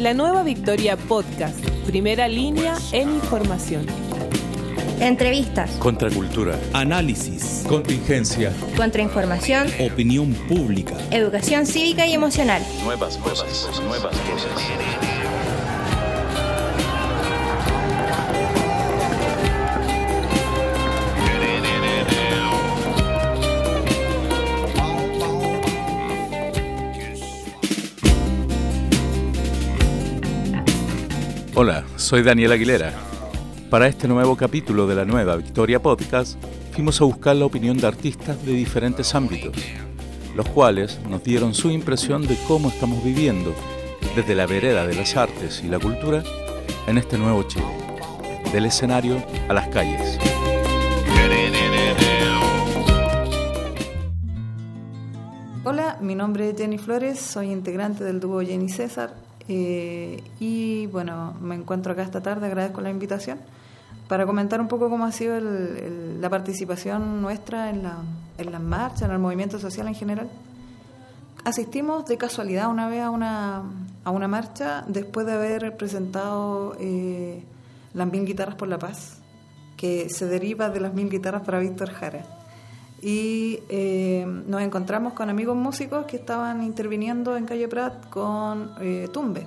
[0.00, 3.84] La nueva Victoria Podcast, primera línea en información.
[4.98, 5.72] Entrevistas.
[5.72, 6.58] Contracultura.
[6.72, 7.66] Análisis.
[7.68, 8.50] Contingencia.
[8.78, 9.66] Contrainformación.
[9.78, 10.94] Opinión pública.
[11.10, 12.62] Educación cívica y emocional.
[12.82, 13.68] Nuevas voces.
[13.84, 14.99] Nuevas voces.
[31.62, 32.94] Hola, soy Daniel Aguilera.
[33.68, 36.42] Para este nuevo capítulo de la nueva Victoria Podcast,
[36.72, 39.54] fuimos a buscar la opinión de artistas de diferentes ámbitos,
[40.34, 43.54] los cuales nos dieron su impresión de cómo estamos viviendo,
[44.16, 46.22] desde la vereda de las artes y la cultura,
[46.86, 47.76] en este nuevo Chile,
[48.54, 50.18] del escenario a las calles.
[55.64, 61.34] Hola, mi nombre es Jenny Flores, soy integrante del dúo Jenny César eh, y bueno,
[61.40, 63.40] me encuentro acá esta tarde, agradezco la invitación,
[64.06, 67.96] para comentar un poco cómo ha sido la participación nuestra en la,
[68.38, 70.30] en las marchas, en el movimiento social en general.
[71.44, 73.64] Asistimos de casualidad una vez a una,
[74.04, 77.42] a una marcha después de haber presentado eh,
[77.92, 79.18] las mil guitarras por la paz,
[79.76, 82.39] que se deriva de las mil guitarras para Víctor Jara
[83.02, 89.08] y eh, nos encontramos con amigos músicos que estaban interviniendo en Calle Prat con eh,
[89.12, 89.46] Tumbe.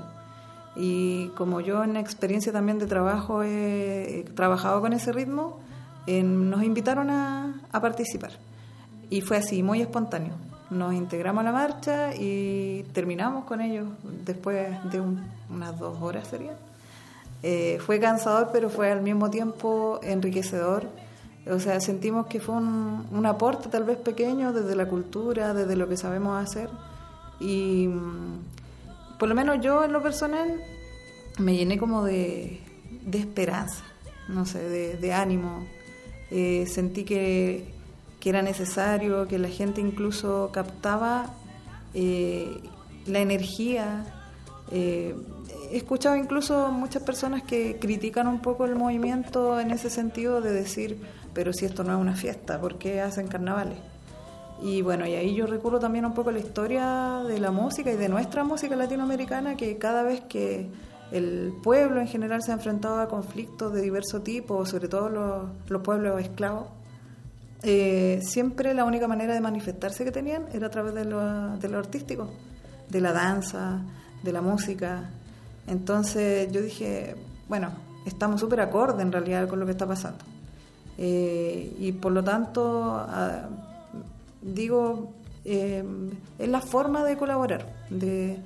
[0.76, 5.60] Y como yo en experiencia también de trabajo he, trabajado con ese ritmo,
[6.08, 8.32] nos invitaron a, participar.
[9.12, 10.34] Y fue así, muy espontáneo.
[10.72, 13.88] Nos integramos a la marcha y terminamos con ellos
[14.26, 15.00] después de
[15.52, 16.54] unas dos horas sería.
[17.44, 20.88] Eh, fue cansador, pero fue al mismo tiempo enriquecedor
[21.50, 25.90] o sea, sentimos que fue un, aporte tal vez pequeño desde la cultura, desde lo
[25.90, 26.70] que sabemos hacer.
[27.40, 30.62] Y mm, por lo menos yo en lo personal
[31.40, 32.62] me llené como de,
[33.12, 33.84] esperanza,
[34.30, 34.60] no sé,
[34.98, 35.66] de, ánimo.
[36.32, 37.74] Eh, sentí que,
[38.24, 41.34] era necesario, que la gente incluso captaba
[41.94, 42.58] eh,
[43.06, 44.06] la energía.
[44.72, 45.14] Eh,
[45.72, 50.54] he escuchado incluso muchas personas que critican un poco el movimiento en ese sentido de
[50.54, 51.02] decir,
[51.34, 53.78] pero si esto no es una fiesta, ¿por qué hacen carnavales?
[54.62, 57.98] Y bueno, y ahí yo recurro también un poco la historia de la música y
[57.98, 60.70] de nuestra música latinoamericana, que cada vez que
[61.12, 65.10] el pueblo en general se ha enfrentado a conflictos de diverso tipo, sobre todo
[65.68, 66.68] los, pueblos esclavos,
[67.62, 71.68] eh, siempre la única manera de manifestarse que tenían era a través de lo, de
[71.70, 72.30] lo artístico,
[72.90, 73.82] de la danza,
[74.24, 75.10] de la música.
[75.68, 77.16] Entonces yo dije,
[77.50, 77.72] bueno,
[78.06, 80.33] estamos súper acorde en realidad con lo que está pasando.
[80.98, 83.50] Eh, y por lo tanto, ah,
[84.42, 85.14] digo,
[85.46, 85.84] eh,
[86.38, 88.40] es la forma de colaborar, de,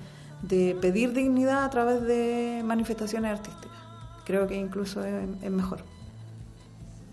[0.82, 3.78] pedir dignidad a través de manifestaciones artísticas.
[4.26, 5.80] Creo que incluso es, mejor.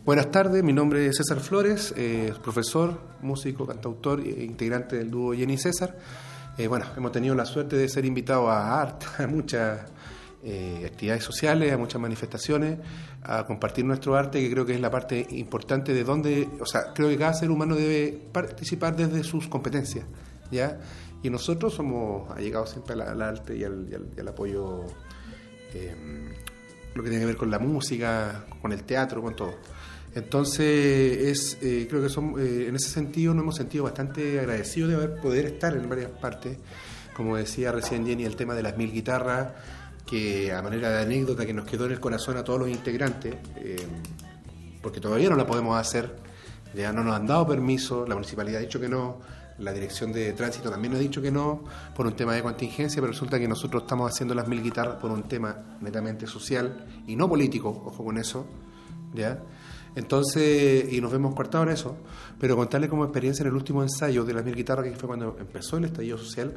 [0.05, 5.33] Buenas tardes, mi nombre es César Flores, eh, profesor, músico, cantautor e integrante del dúo
[5.33, 5.97] Jenny César.
[6.69, 8.83] bueno, hemos tenido la suerte de ser invitados a
[9.19, 9.81] a muchas
[10.47, 12.79] eh, actividades sociales, a muchas manifestaciones,
[13.23, 16.93] a compartir nuestro arte, que creo que es la parte importante de donde, o sea,
[16.95, 20.05] creo que cada ser humano debe participar desde sus competencias,
[20.51, 20.79] ¿ya?
[21.23, 24.83] Y nosotros somos allegados siempre al, arte y al, apoyo,
[25.73, 25.95] eh,
[26.95, 29.55] lo que tiene que ver con la música, con el teatro, con todo.
[30.15, 34.97] Entonces, es, eh, creo que son, en ese sentido nos hemos sentido bastante agradecidos de
[34.97, 36.59] haber poder estar en varias partes.
[37.17, 39.49] Como decía recién Jenny, el tema de las mil guitarras,
[40.07, 43.35] que a manera de anécdota que nos quedó en el corazón a todos los integrantes,
[43.57, 43.87] eh,
[44.83, 46.15] porque todavía no la podemos hacer,
[46.75, 49.21] ya no nos han dado permiso, la municipalidad ha dicho que no,
[49.59, 53.01] la dirección de tránsito también nos ha dicho que no, por un tema de contingencia,
[53.01, 57.17] pero resulta que nosotros estamos haciendo las mil guitarras por un tema netamente social y
[57.17, 58.47] no político, ojo con eso,
[59.15, 59.39] ¿ya?
[59.97, 61.97] Entonces, y nos vemos cortados en eso,
[62.41, 65.37] pero contarle como experiencia en el último ensayo de las mil guitarras, que fue cuando
[65.39, 66.57] empezó el estallido social,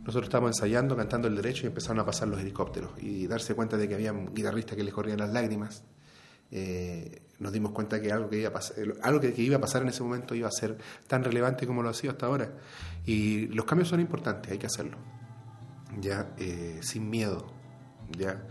[0.00, 3.76] nosotros estábamos ensayando, cantando el derecho y empezaron a pasar los helicópteros y darse cuenta
[3.76, 5.82] de que había guitarristas que les corrían las lágrimas.
[6.50, 9.82] Eh, nos dimos cuenta que algo que iba a pasar, algo que, iba a pasar
[9.82, 12.50] en ese momento iba a ser tan relevante como lo ha sido hasta ahora.
[13.04, 14.96] Y los cambios son importantes, hay que hacerlo.
[16.00, 17.46] Ya, eh, sin miedo.
[18.16, 18.42] Ya,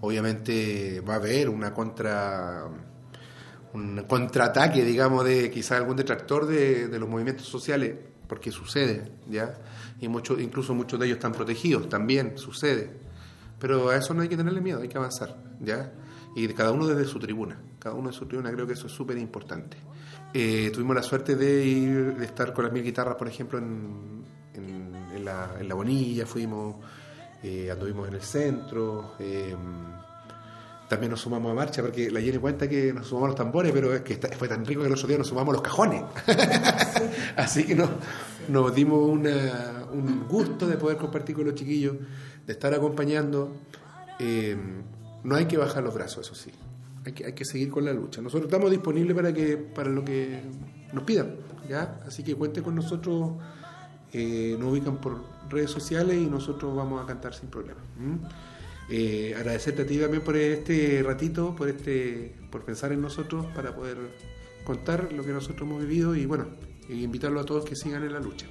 [0.00, 2.68] obviamente va a haber una contra
[3.72, 7.94] un contraataque, digamos, de quizás algún detractor de, los movimientos sociales,
[8.26, 9.54] porque sucede, ¿ya?
[10.00, 12.90] y muchos, incluso muchos de ellos están protegidos, también sucede.
[13.58, 15.92] Pero a eso no hay que tenerle miedo, hay que avanzar, ¿ya?
[16.34, 18.92] Y cada uno desde su tribuna, cada uno de su tribuna, creo que eso es
[18.92, 19.76] súper importante.
[20.32, 24.24] Eh, tuvimos la suerte de ir, de estar con las mil guitarras, por ejemplo, en,
[24.54, 26.76] en, la, en la Bonilla, fuimos,
[27.42, 29.54] eh, anduvimos en el centro, eh,
[30.90, 33.94] también nos sumamos a marcha, porque la Jenny cuenta que nos sumamos los tambores, pero
[33.94, 36.02] es que fue tan rico que el otro día nos sumamos los cajones.
[37.36, 41.94] Así que nos, dimos una- un gusto de poder compartir con los chiquillos,
[42.46, 43.52] de estar acompañando.
[44.18, 44.56] Eh,
[45.24, 46.50] no hay que bajar los brazos, eso sí.
[47.06, 48.20] Hay que, hay que seguir con la lucha.
[48.20, 50.42] Nosotros estamos disponibles para que para lo que
[50.92, 51.36] nos pidan,
[51.68, 52.00] ¿ya?
[52.06, 53.32] Así que cuenten con nosotros.
[54.12, 57.80] eh, nos ubican por redes sociales y nosotros vamos a cantar sin problema.
[58.90, 63.74] Eh, agradecerte a ti también por este ratito, por este, por pensar en nosotros para
[63.74, 63.98] poder
[64.64, 66.46] contar lo que nosotros hemos vivido y bueno,
[66.88, 68.46] y invitarlo a todos que sigan en la lucha.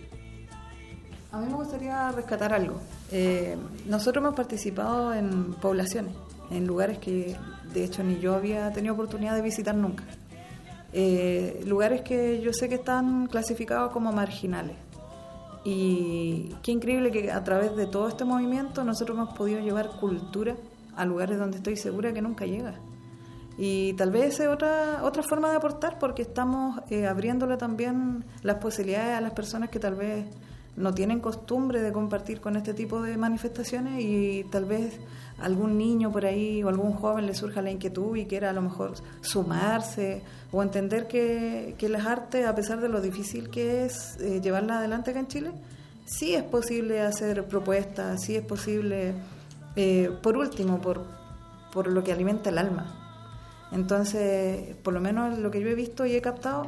[1.32, 2.80] A mí me gustaría rescatar algo.
[3.12, 3.56] Eh,
[3.86, 6.14] nosotros hemos participado en poblaciones,
[6.50, 7.36] en lugares que
[7.74, 10.06] de hecho ni yo había tenido oportunidad de visitar nunca.
[10.92, 14.76] Eh, lugares que yo sé que están clasificados como marginales.
[15.72, 20.56] Y qué increíble que a través de todo este movimiento nosotros hemos podido llevar cultura
[20.96, 22.74] a lugares donde estoy segura que nunca llega.
[23.56, 28.56] Y tal vez es otra, otra forma de aportar porque estamos eh, abriéndole también las
[28.56, 30.26] posibilidades a las personas que tal vez
[30.80, 34.98] no tienen costumbre de compartir con este tipo de manifestaciones y tal vez
[35.38, 38.62] algún niño por ahí o algún joven le surja la inquietud y quiera a lo
[38.62, 40.22] mejor sumarse
[40.54, 44.78] o entender que, que las artes, a pesar de lo difícil que es eh, llevarlas
[44.78, 45.52] adelante acá en Chile,
[46.06, 49.14] sí es posible hacer propuestas, sí es posible,
[49.76, 51.04] eh, por último, por,
[51.74, 52.96] por lo que alimenta el alma.
[53.74, 56.68] Entonces, por lo menos lo que yo he visto y he captado,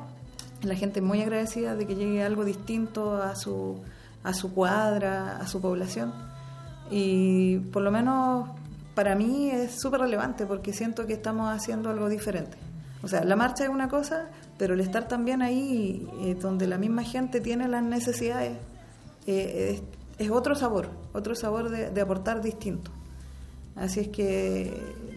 [0.63, 3.79] la gente es muy agradecida de que llegue algo distinto a su,
[4.23, 6.13] a su cuadra, a su población.
[6.89, 8.49] Y por lo menos
[8.95, 12.57] para mí es súper relevante porque siento que estamos haciendo algo diferente.
[13.03, 14.27] O sea, la marcha es una cosa,
[14.57, 18.57] pero el estar también ahí, eh, donde la misma gente tiene las necesidades,
[19.25, 19.81] eh,
[20.17, 22.91] es, otro sabor, otro sabor de, de aportar distinto.
[23.75, 24.71] Así es que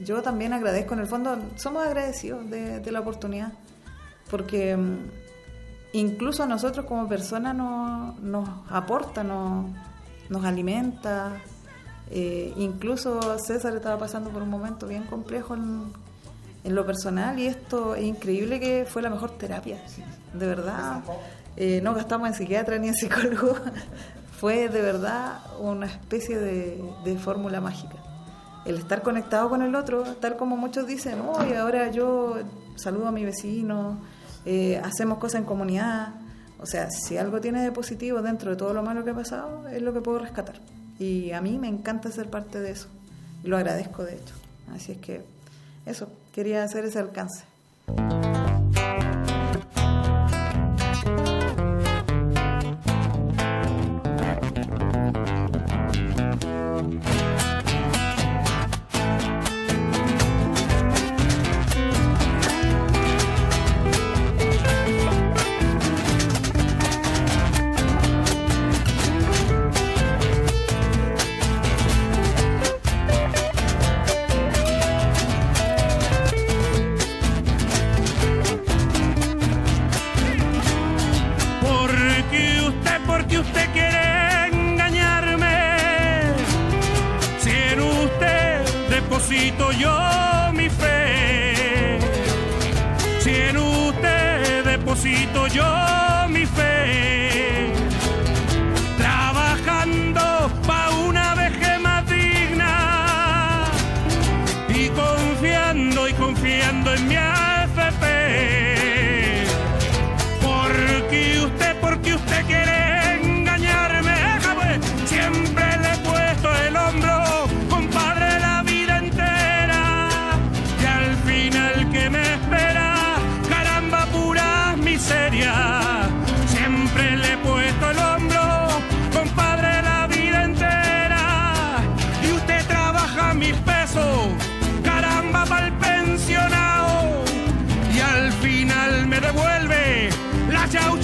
[0.04, 3.52] yo también agradezco, en el fondo somos agradecidos de, de la oportunidad,
[4.30, 4.98] porque mm,
[5.94, 9.66] incluso a nosotros como personas nos, nos aporta, nos,
[10.28, 11.32] nos alimenta.
[12.10, 15.84] Eh, incluso César estaba pasando por un momento bien complejo en,
[16.64, 19.82] en lo personal y esto es increíble que fue la mejor terapia,
[20.32, 21.02] de verdad.
[21.56, 23.56] Eh, no gastamos en psiquiatra ni en psicólogo,
[24.38, 27.96] fue de verdad una especie de, de fórmula mágica
[28.64, 32.36] el estar conectado con el otro, tal como muchos dicen, hoy ahora yo
[32.76, 33.98] saludo a mi vecino,
[34.46, 36.14] eh, hacemos cosas en comunidad.
[36.60, 39.68] O sea, si algo tiene de positivo dentro de todo lo malo que ha pasado,
[39.68, 40.56] es lo que puedo rescatar.
[40.98, 42.88] Y a mí me encanta ser parte de eso.
[43.42, 44.34] Y lo agradezco, de hecho.
[44.74, 45.22] Así es que
[45.86, 47.44] eso, quería hacer ese alcance.
[89.14, 92.00] Deposito yo mi fe.
[93.20, 95.64] Si en usted deposito yo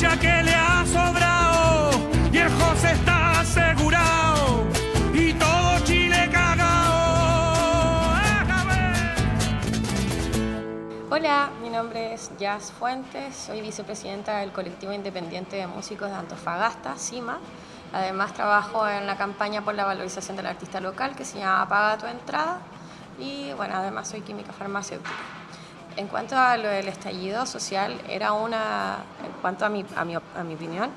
[0.03, 1.91] la chaucha que le ha sobrado
[2.33, 4.65] y el José está asegurado
[5.13, 8.15] y todo Chile cagao.
[11.11, 16.97] Hola, mi nombre es Jazz Fuentes, soy vicepresidenta del colectivo independiente de músicos de Antofagasta,
[16.97, 17.39] CIMA.
[17.93, 21.99] Además trabajo en la campaña por la valorización del artista local que se llama Paga
[21.99, 22.61] tu entrada
[23.19, 25.40] y bueno, además soy química farmacéutica.
[25.97, 30.15] En cuanto a lo del estallido social, era una, en cuanto a mi, a mi,
[30.15, 30.91] a mi opinión,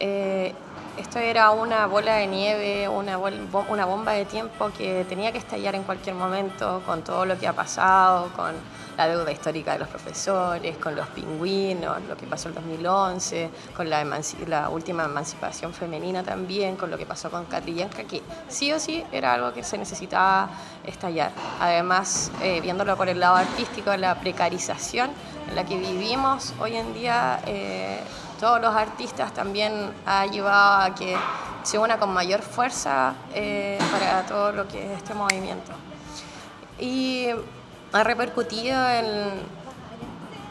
[0.00, 0.52] eh,
[0.98, 5.38] esto era una bola de nieve, una, bol- una bomba de tiempo que tenía que
[5.38, 8.52] estallar en cualquier momento con todo lo que ha pasado, con
[8.96, 13.88] la deuda histórica de los profesores, con los pingüinos, lo que pasó en 2011, con
[13.88, 14.04] la,
[14.46, 19.04] la última emancipación femenina también, con lo que pasó con Catrillanca, que sí o sí
[19.12, 20.50] era algo que se necesitaba
[20.84, 21.32] estallar.
[21.60, 25.10] Además, eh, viéndolo por el lado artístico, la precarización
[25.48, 28.00] en la que vivimos hoy en día, eh,
[28.40, 31.16] todos los artistas también ha llevado a que
[31.62, 35.72] se una con mayor fuerza eh, para todo lo que es este movimiento.
[36.78, 37.28] Y
[37.92, 39.42] ha repercutido en,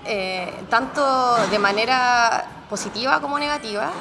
[0.05, 1.03] eh, tanto
[1.49, 3.91] de manera positiva como negativa,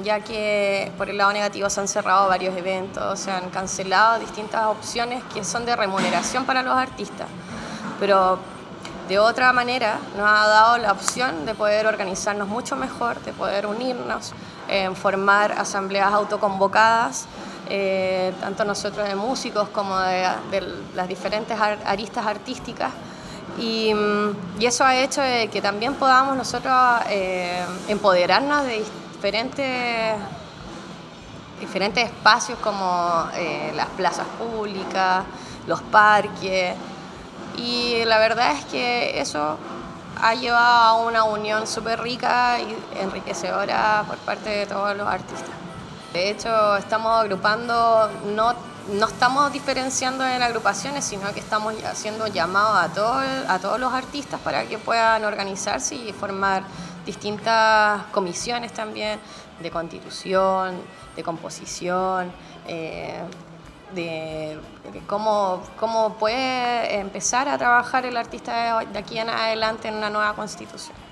[0.00, 4.64] ya que por el lado negativo se han cerrado varios eventos, se han cancelado distintas
[4.66, 7.28] opciones que son de remuneración para los artistas.
[8.00, 8.38] Pero
[9.08, 13.66] de otra manera nos ha dado la opción de poder organizarnos mucho mejor, de poder
[13.66, 14.32] unirnos,
[14.68, 17.26] eh, formar asambleas autoconvocadas,
[17.68, 20.28] eh, tanto nosotros de músicos como de,
[20.94, 22.90] las diferentes ar- aristas artísticas.
[23.58, 25.20] Y, mm, y eso ha hecho
[25.52, 26.74] que también podamos nosotros
[27.08, 30.16] eh, empoderarnos de diferentes
[31.60, 35.24] diferentes espacios como eh, las plazas públicas,
[35.66, 36.74] los parques.
[37.56, 39.56] Y la verdad es que eso
[40.20, 45.50] ha llevado a una unión súper rica y enriquecedora por parte de todos los artistas.
[46.14, 48.54] De hecho, estamos agrupando, no,
[48.92, 53.92] no estamos diferenciando en agrupaciones, sino que estamos haciendo llamados a, todo, a todos los
[53.92, 56.62] artistas para que puedan organizarse y formar
[57.04, 59.18] distintas comisiones también
[59.60, 60.76] de constitución,
[61.16, 62.30] de composición,
[62.68, 63.20] eh,
[63.92, 64.60] de,
[65.08, 70.32] cómo, cómo puede empezar a trabajar el artista de aquí en adelante en una nueva
[70.34, 71.03] constitución.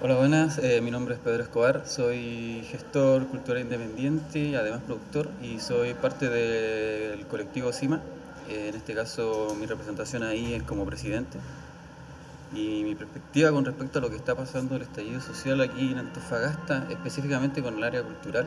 [0.00, 0.58] Hola, buenas.
[0.58, 1.82] Eh, mi nombre es Pedro Escobar.
[1.84, 8.00] Soy gestor cultural independiente además productor y soy parte del colectivo CIMA.
[8.48, 11.38] Eh, en este caso, mi representación ahí es como presidente.
[12.54, 15.98] Y mi perspectiva con respecto a lo que está pasando el estallido social aquí en
[15.98, 18.46] Antofagasta, específicamente con el área cultural,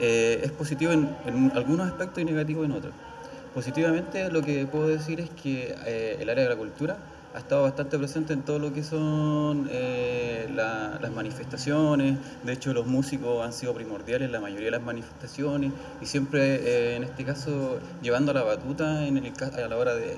[0.00, 2.92] eh, es positivo en, en algunos aspectos y negativo en otros.
[3.54, 6.96] Positivamente lo que puedo decir es que eh, el área de la cultura
[7.34, 12.18] ha estado bastante presente en todo lo que son eh, la- las manifestaciones.
[12.44, 15.72] De hecho, los músicos han sido primordiales en la mayoría de las manifestaciones
[16.02, 20.16] y siempre, eh, en este caso, llevando la batuta en el, a la hora de,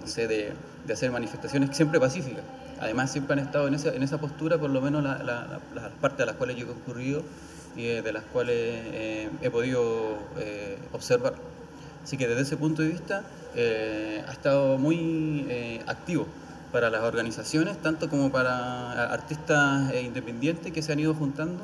[0.00, 0.52] no sé, de,
[0.92, 2.42] hacer manifestaciones siempre pacíficas.
[2.80, 5.82] Además, siempre han estado en esa, en esa postura, por lo menos la- la- la-
[5.82, 7.22] las partes a las cuales yo he concurrido
[7.76, 10.16] y eh, de las cuales eh, he podido
[10.92, 11.51] observar.
[12.02, 13.22] Así que desde ese punto de vista
[13.54, 16.26] eh, ha estado muy eh, activo
[16.72, 21.62] para las organizaciones, tanto como para artistas eh, independientes que se han ido juntando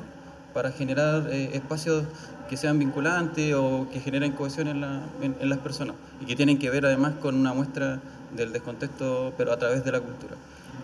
[0.53, 2.05] para generar espacios
[2.49, 6.69] que sean vinculantes o que generen cohesión en- en las personas y que tienen que
[6.71, 7.99] ver además con una muestra
[8.35, 10.35] del descontexto, pero a través de la cultura.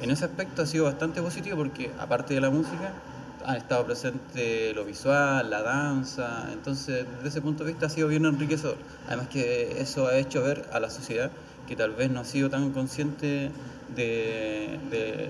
[0.01, 2.91] En ese aspecto ha sido bastante positivo porque aparte de la música,
[3.47, 8.07] ha estado presente lo visual, la danza, entonces desde ese punto de vista ha sido
[8.07, 8.77] bien enriquecedor.
[9.07, 11.31] Además que eso ha hecho ver a la sociedad
[11.67, 13.51] que tal vez no ha sido tan consciente
[13.95, 15.29] de,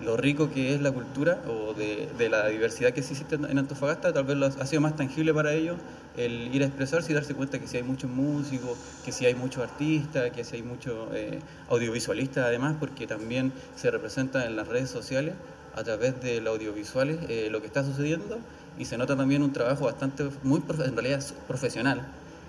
[0.00, 4.24] lo rico que es la cultura o de, la diversidad que existe en Antofagasta, tal
[4.24, 5.76] vez lo ha ha sido más tangible para ellos
[6.16, 9.34] el ir a expresarse y darse cuenta que si hay muchos músicos, que si hay
[9.34, 14.66] muchos artistas, que si hay muchos eh, audiovisualistas además, porque también se representa en las
[14.66, 15.34] redes sociales
[15.76, 18.38] a través de los audiovisuales eh, lo que está sucediendo
[18.78, 22.02] y se nota también un trabajo bastante, muy en realidad es profesional,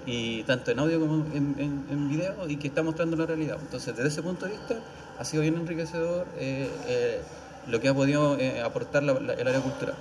[0.05, 1.55] y tanto en audio como en,
[1.89, 3.57] en- video y que está mostrando la realidad.
[3.61, 4.79] Entonces, desde ese punto de vista,
[5.19, 7.19] ha sido bien enriquecedor eh, eh,
[7.67, 9.95] lo que ha podido aportar el área cultural.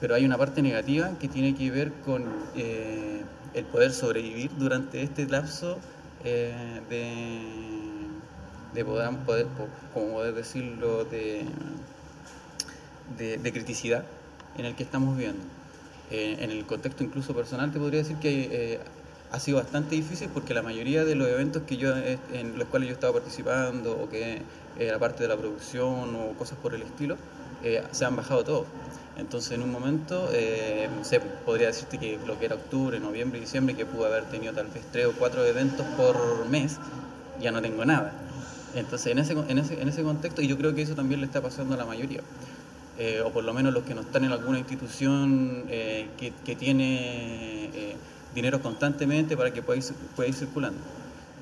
[0.00, 5.26] Pero hay una parte negativa que tiene que ver con el poder sobrevivir durante este
[5.26, 5.78] lapso
[6.22, 6.52] de,
[8.74, 11.44] de poder, poder, po- como poder decirlo, de,
[13.18, 14.04] de, de criticidad
[14.56, 15.42] en el que estamos viviendo.
[16.10, 18.80] Eh, en el contexto incluso personal te podría decir que eh,
[19.32, 22.68] ha sido bastante difícil porque la mayoría de los eventos que yo eh, en los
[22.68, 24.42] cuales yo estaba participando o que
[24.78, 27.16] era parte de la producción o cosas por el estilo
[27.64, 28.66] eh, se han bajado todos.
[29.16, 33.40] Entonces en un momento, eh, no sé, podría decirte que lo que era octubre, noviembre
[33.40, 36.78] diciembre, que pude haber tenido tal vez tres o cuatro eventos por mes,
[37.40, 38.12] ya no tengo nada.
[38.74, 41.26] Entonces en ese, en ese, en ese contexto, y yo creo que eso también le
[41.26, 42.20] está pasando a la mayoría
[42.98, 46.54] eh, o por lo menos los que no están en alguna institución eh, que, que
[46.56, 47.96] tiene eh,
[48.34, 49.84] dinero constantemente para que pueda ir,
[50.16, 50.78] pueda ir circulando.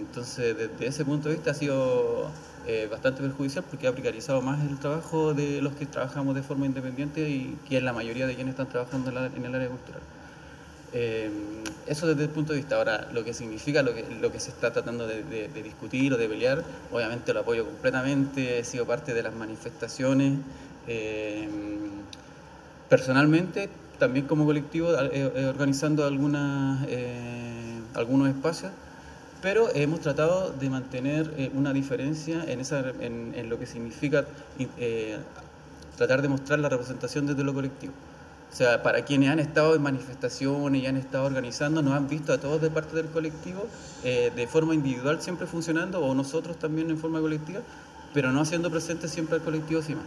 [0.01, 2.31] Entonces, desde ese punto de vista ha sido
[2.67, 6.67] eh, bastante perjudicial porque ha precarizado más el trabajo de los que trabajamos de forma
[6.67, 9.69] independiente y que es la mayoría de quienes están trabajando en, la- en el área
[9.69, 10.01] cultural.
[10.95, 11.31] Eh,
[11.87, 12.77] eso desde el punto de vista.
[12.77, 16.13] Ahora, lo que significa, lo que, lo que se está tratando de, de- de discutir
[16.13, 20.35] o de pelear, obviamente lo apoyo completamente, he sido parte de las manifestaciones.
[20.87, 21.49] Eh,
[22.93, 28.71] personalmente, también como colectivo, eh, eh, organizando algunas, eh, algunos espacios,
[29.41, 34.27] pero hemos tratado de mantener una diferencia en, esa, en, lo que significa
[35.97, 37.95] tratar de mostrar la representación desde lo colectivo.
[38.53, 42.35] O sea, para quienes han estado en manifestaciones y han estado organizando, nos han visto
[42.35, 43.67] a todos de parte del colectivo
[44.03, 47.61] de forma individual siempre funcionando, o nosotros también en forma colectiva,
[48.13, 50.03] pero no haciendo presente siempre al colectivo CIMA.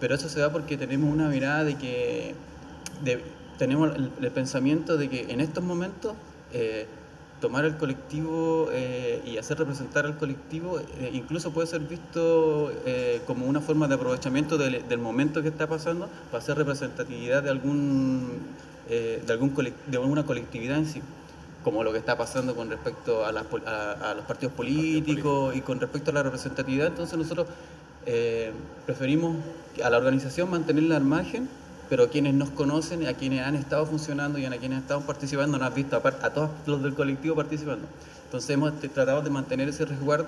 [0.00, 2.34] Pero eso se da porque tenemos una mirada de que
[3.04, 3.22] de-
[3.58, 6.14] tenemos el, el pensamiento de que en estos momentos
[6.52, 6.86] eh,
[7.40, 13.20] tomar el colectivo eh, y hacer representar al colectivo eh, incluso puede ser visto eh,
[13.26, 17.50] como una forma de aprovechamiento del, del momento que está pasando para hacer representatividad de
[17.50, 18.30] algún
[18.88, 21.02] eh, de algún de alguna colectividad en sí
[21.64, 25.60] como lo que está pasando con respecto a, las a- a los partidos políticos y
[25.62, 26.86] con respecto a la representatividad.
[26.86, 27.48] Entonces nosotros
[28.06, 28.52] eh,
[28.86, 29.36] preferimos
[29.84, 31.48] a la organización mantenerla al margen
[31.88, 35.58] pero quienes nos conocen, a quienes han estado funcionando y a quienes han estado participando,
[35.58, 37.86] nos han visto a, todos los del colectivo participando.
[38.24, 40.26] Entonces hemos tratado de mantener ese resguardo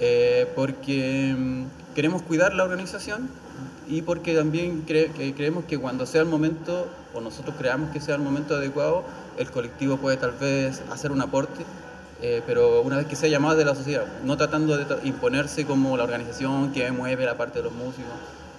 [0.00, 3.28] eh, porque mm, queremos cuidar la organización
[3.88, 8.22] y porque también creemos que cuando sea el momento, o nosotros creamos que sea el
[8.22, 9.04] momento adecuado,
[9.38, 11.64] el colectivo puede tal vez hacer un aporte,
[12.22, 15.96] eh, pero una vez que sea llamado de la sociedad, no tratando de imponerse como
[15.96, 18.12] la organización que mueve la parte de los músicos.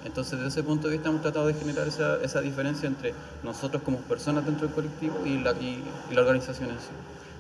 [0.06, 3.82] Entonces, desde ese punto de vista hemos tratado de generar esa, esa diferencia entre nosotros
[3.84, 6.92] como personas dentro del colectivo y la, y, y la organización en sí.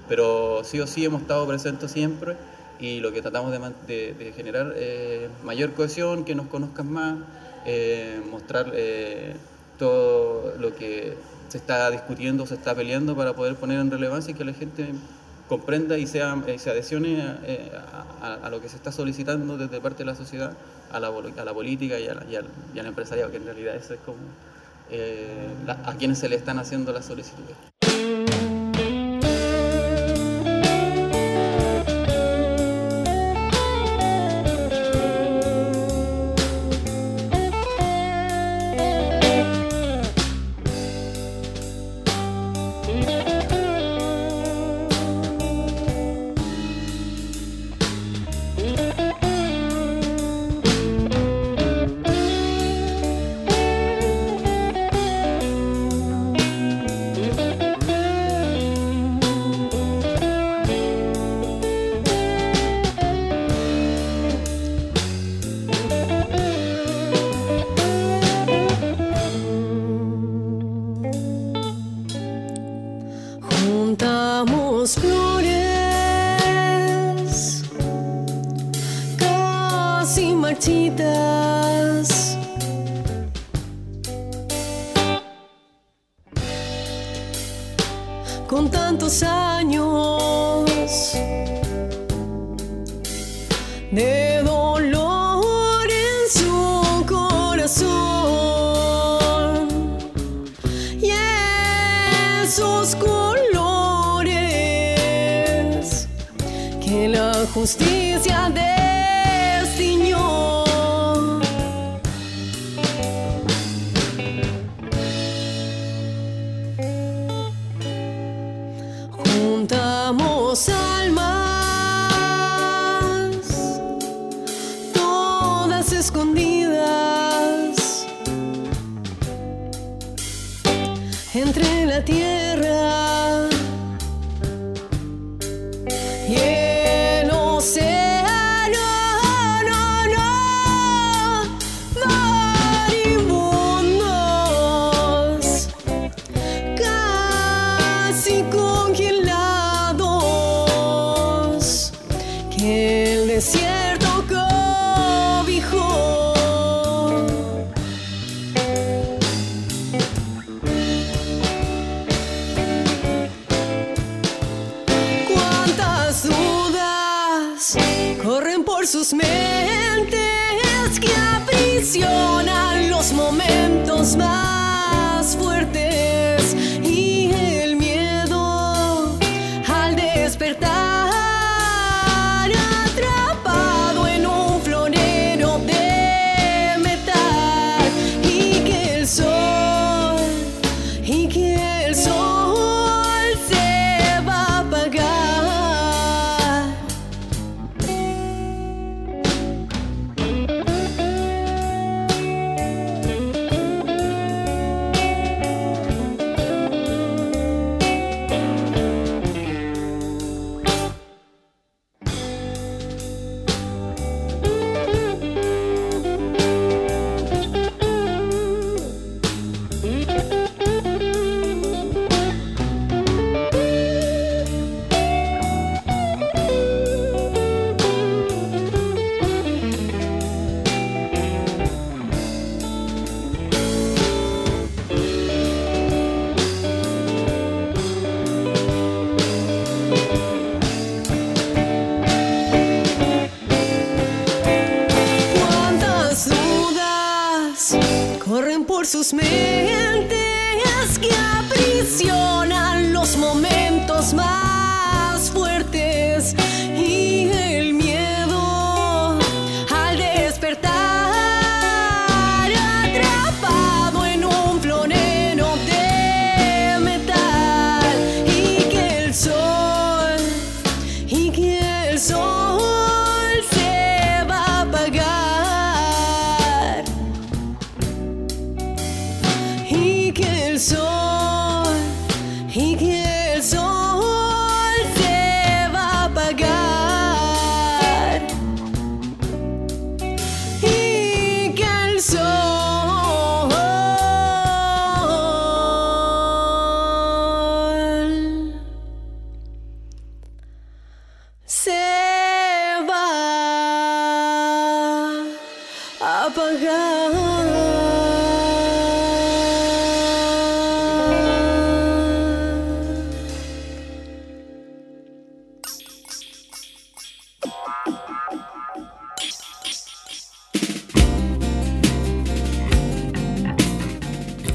[0.09, 2.35] Pero sí o sí hemos estado presentes siempre
[2.79, 3.51] y lo que tratamos
[3.87, 7.17] de generar eh, mayor cohesión, que nos conozcan más,
[7.65, 9.35] eh, mostrar eh,
[9.77, 11.15] todo lo que
[11.49, 14.89] se está discutiendo, se está peleando para poder poner en relevancia y que la gente
[15.47, 17.71] comprenda y sea, eh, se adhesione a, eh,
[18.21, 20.53] a- a lo que se está solicitando desde parte de la sociedad
[20.91, 23.93] a la, a la política y, a la- y al, empresariado, que en realidad eso
[23.93, 24.17] es como
[24.89, 25.49] eh,
[25.85, 27.55] a quienes se le están haciendo las solicitudes.
[102.47, 103.57] Esos colores
[106.79, 108.49] que la justicia
[109.59, 110.56] destiñó.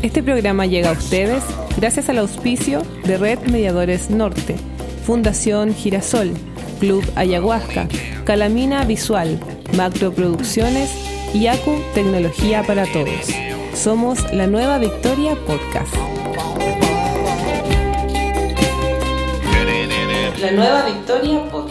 [0.02, 1.44] Este programa llega a ustedes
[1.76, 4.56] gracias al auspicio de Red Mediadores Norte,
[5.06, 6.32] Fundación Girasol,
[6.80, 7.86] Club Ayahuasca,
[8.24, 9.38] Calamina Visual,
[9.76, 10.90] Macro Producciones
[11.32, 13.28] y Acu Tecnología para Todos.
[13.74, 15.94] Somos la nueva Victoria Podcast.
[20.40, 21.61] La nueva Victoria Podcast.